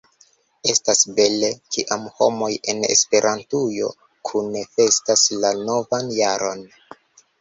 [0.71, 3.93] Estas bele, kiam homoj en Esperantujo
[4.31, 6.65] kune festas la novan jaron.